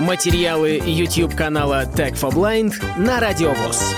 [0.00, 3.94] Материалы YouTube канала Tech for Blind на Радиовоз.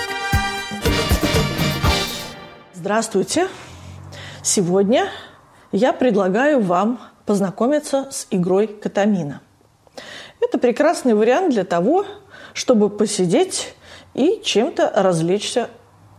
[2.73, 3.47] Здравствуйте!
[4.43, 5.09] Сегодня
[5.71, 9.41] я предлагаю вам познакомиться с игрой Катамина.
[10.39, 12.05] Это прекрасный вариант для того,
[12.53, 13.73] чтобы посидеть
[14.13, 15.69] и чем-то развлечься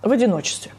[0.03, 0.73] в одиночестве.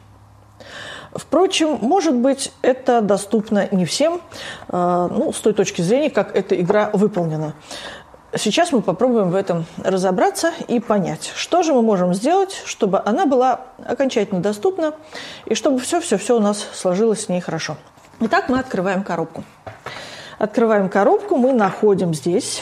[1.13, 4.21] Впрочем, может быть, это доступно не всем,
[4.67, 7.55] э, ну, с той точки зрения, как эта игра выполнена.
[8.37, 13.25] Сейчас мы попробуем в этом разобраться и понять, что же мы можем сделать, чтобы она
[13.25, 14.93] была окончательно доступна
[15.45, 17.75] и чтобы все-все-все у нас сложилось с ней хорошо.
[18.19, 19.43] Итак, мы открываем коробку.
[20.37, 22.61] Открываем коробку, мы находим здесь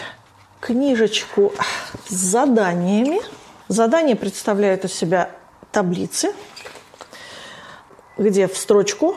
[0.61, 1.51] книжечку
[2.07, 3.19] с заданиями.
[3.67, 5.31] Задания представляют из себя
[5.73, 6.33] таблицы,
[8.17, 9.15] где в строчку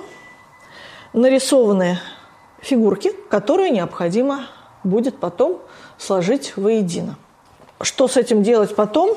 [1.13, 2.01] нарисованы
[2.61, 4.47] фигурки, которые необходимо
[4.83, 5.61] будет потом
[6.01, 7.17] сложить воедино.
[7.81, 9.17] Что с этим делать потом,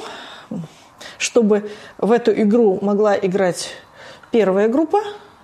[1.18, 3.72] чтобы в эту игру могла играть
[4.32, 5.00] первая группа,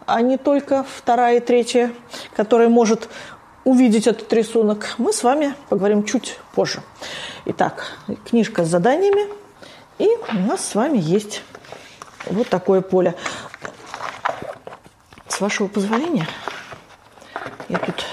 [0.06, 1.94] а не только вторая и третья,
[2.36, 3.10] которая может
[3.64, 6.82] увидеть этот рисунок, мы с вами поговорим чуть позже.
[7.46, 7.94] Итак,
[8.30, 9.28] книжка с заданиями,
[9.98, 11.44] и у нас с вами есть
[12.26, 13.16] вот такое поле.
[15.28, 16.28] С вашего позволения,
[17.70, 18.06] я тут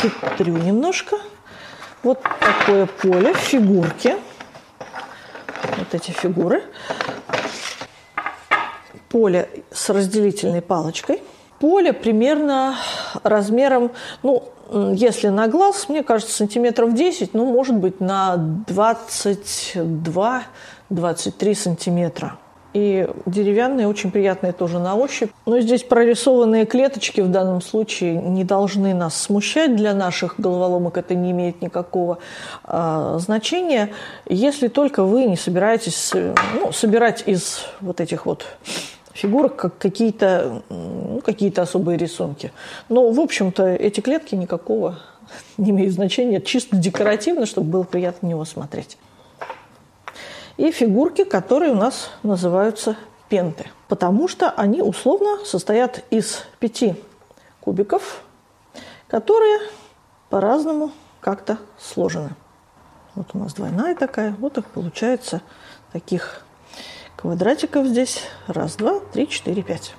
[0.00, 1.18] хитрю немножко.
[2.02, 4.16] Вот такое поле, фигурки.
[5.78, 6.64] Вот эти фигуры.
[9.08, 11.22] Поле с разделительной палочкой.
[11.60, 12.74] Поле примерно
[13.22, 13.92] размером,
[14.24, 14.42] ну,
[14.94, 18.34] если на глаз, мне кажется, сантиметров 10, ну, может быть, на
[18.66, 22.36] 22-23 сантиметра.
[22.72, 25.30] И деревянные очень приятные тоже на ощупь.
[25.44, 29.76] Но здесь прорисованные клеточки в данном случае не должны нас смущать.
[29.76, 32.18] Для наших головоломок это не имеет никакого
[32.64, 33.90] э, значения,
[34.26, 38.46] если только вы не собираетесь ну, собирать из вот этих вот
[39.12, 42.52] фигурок как какие-то ну, какие особые рисунки.
[42.88, 44.98] Но, в общем-то, эти клетки никакого
[45.58, 48.96] не имеют значения, чисто декоративно, чтобы было приятно на него смотреть
[50.56, 52.96] и фигурки, которые у нас называются
[53.28, 56.94] пенты, потому что они условно состоят из пяти
[57.60, 58.22] кубиков,
[59.08, 59.60] которые
[60.28, 62.30] по-разному как-то сложены.
[63.14, 65.42] Вот у нас двойная такая, вот их получается
[65.92, 66.44] таких
[67.16, 68.22] квадратиков здесь.
[68.46, 69.94] Раз, два, три, четыре, пять.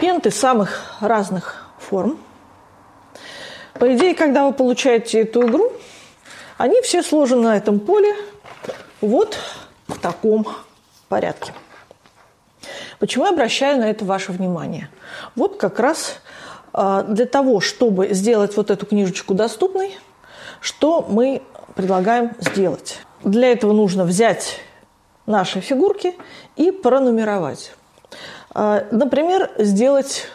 [0.00, 2.18] Пенты самых разных форм.
[3.74, 5.72] По идее, когда вы получаете эту игру,
[6.60, 8.14] они все сложены на этом поле
[9.00, 9.38] вот
[9.88, 10.46] в таком
[11.08, 11.54] порядке.
[12.98, 14.90] Почему я обращаю на это ваше внимание?
[15.36, 16.16] Вот как раз
[16.74, 19.96] а, для того, чтобы сделать вот эту книжечку доступной,
[20.60, 21.40] что мы
[21.76, 22.98] предлагаем сделать.
[23.24, 24.58] Для этого нужно взять
[25.24, 26.14] наши фигурки
[26.56, 27.72] и пронумеровать.
[28.50, 30.26] А, например, сделать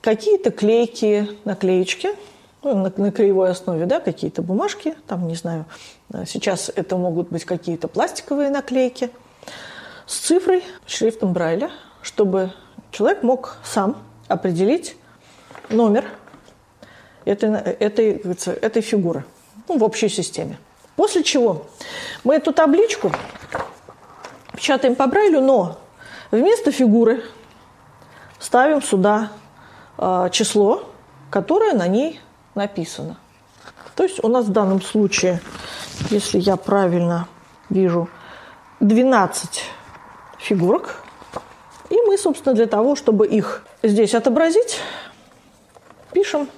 [0.00, 2.10] какие-то клейкие наклеечки–
[2.66, 5.66] ну, на, на краевой основе, да, какие-то бумажки, там, не знаю,
[6.12, 9.10] э, сейчас это могут быть какие-то пластиковые наклейки
[10.04, 11.70] с цифрой, шрифтом Брайля,
[12.02, 12.52] чтобы
[12.90, 13.96] человек мог сам
[14.26, 14.96] определить
[15.68, 16.06] номер
[17.24, 19.24] этой, этой, этой фигуры
[19.68, 20.58] ну, в общей системе.
[20.96, 21.66] После чего
[22.24, 23.12] мы эту табличку
[24.56, 25.78] печатаем по Брайлю, но
[26.32, 27.22] вместо фигуры
[28.40, 29.30] ставим сюда
[29.98, 30.82] э, число,
[31.30, 32.20] которое на ней
[32.56, 33.18] написано.
[33.94, 35.40] То есть у нас в данном случае,
[36.10, 37.28] если я правильно
[37.70, 38.08] вижу,
[38.80, 39.64] 12
[40.38, 40.96] фигурок.
[41.88, 44.80] И мы, собственно, для того, чтобы их здесь отобразить,
[46.12, 46.48] пишем.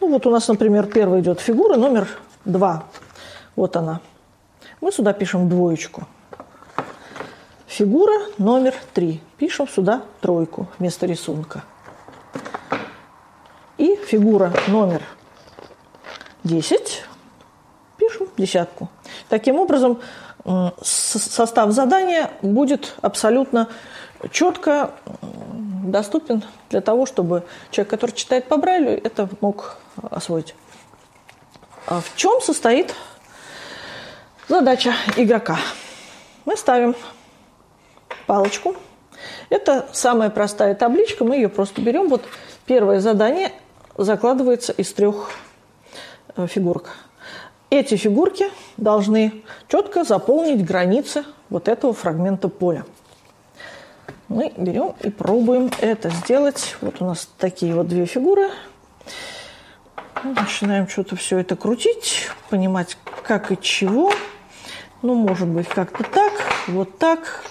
[0.00, 2.08] Ну вот у нас, например, первая идет фигура номер
[2.44, 2.84] 2.
[3.56, 4.00] Вот она.
[4.80, 6.06] Мы сюда пишем двоечку.
[7.66, 9.20] Фигура номер 3.
[9.36, 11.64] Пишем сюда тройку вместо рисунка.
[13.76, 15.02] И фигура номер
[16.48, 17.02] 10,
[17.98, 18.88] пишем десятку.
[19.28, 20.00] Таким образом,
[20.82, 23.68] состав задания будет абсолютно
[24.30, 24.92] четко
[25.84, 29.76] доступен для того, чтобы человек, который читает по Брайлю, это мог
[30.10, 30.54] освоить.
[31.86, 32.94] А в чем состоит
[34.48, 35.58] задача игрока?
[36.46, 36.96] Мы ставим
[38.26, 38.74] палочку.
[39.50, 42.08] Это самая простая табличка, мы ее просто берем.
[42.08, 42.24] Вот
[42.64, 43.52] первое задание
[43.96, 45.30] закладывается из трех
[46.46, 46.90] фигурок.
[47.70, 48.46] Эти фигурки
[48.76, 52.84] должны четко заполнить границы вот этого фрагмента поля.
[54.28, 56.76] Мы берем и пробуем это сделать.
[56.80, 58.50] Вот у нас такие вот две фигуры.
[60.22, 64.12] Начинаем что-то все это крутить, понимать, как и чего.
[65.02, 66.32] Ну, может быть, как-то так,
[66.66, 67.44] вот так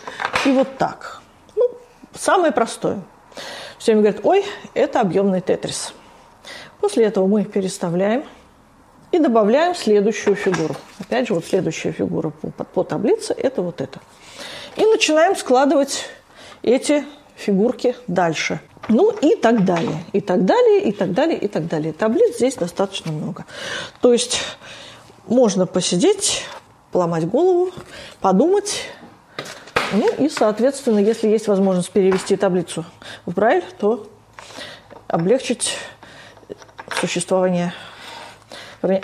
[0.45, 1.21] и вот так.
[1.55, 1.63] Ну,
[2.13, 3.01] самое простое.
[3.77, 5.93] Все время говорят, ой, это объемный тетрис.
[6.81, 8.25] После этого мы переставляем
[9.17, 10.75] и добавляем следующую фигуру.
[10.99, 13.99] Опять же, вот следующая фигура по, по таблице– это вот это.
[14.75, 16.05] И начинаем складывать
[16.61, 17.03] эти
[17.35, 18.59] фигурки дальше.
[18.89, 21.93] Ну и так далее, и так далее, и так далее, и так далее.
[21.93, 23.45] Таблиц здесь достаточно много.
[24.01, 24.39] То есть
[25.25, 26.43] можно посидеть,
[26.91, 27.71] поломать голову,
[28.21, 28.83] подумать.
[29.93, 32.85] Ну и, соответственно, если есть возможность перевести таблицу
[33.25, 34.07] в Брайль, то
[35.07, 35.77] облегчить
[36.99, 37.73] существование,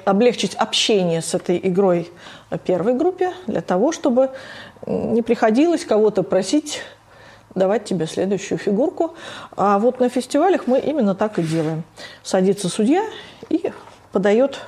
[0.05, 2.09] облегчить общение с этой игрой
[2.65, 4.31] первой группе для того, чтобы
[4.85, 6.81] не приходилось кого-то просить
[7.55, 9.13] давать тебе следующую фигурку.
[9.55, 11.83] А вот на фестивалях мы именно так и делаем.
[12.23, 13.03] Садится судья
[13.49, 13.71] и
[14.11, 14.59] подает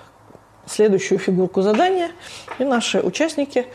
[0.67, 2.09] следующую фигурку задания,
[2.57, 3.67] и наши участники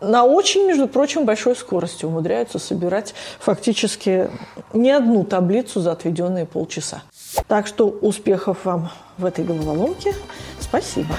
[0.00, 4.28] на очень, между прочим, большой скорости умудряются собирать фактически
[4.72, 7.02] не одну таблицу за отведенные полчаса.
[7.48, 10.14] Так что успехов вам в этой головоломке.
[10.60, 11.16] Спасибо.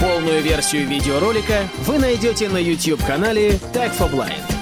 [0.00, 4.53] Полную версию видеоролика вы найдете на YouTube-канале Tag for Blind.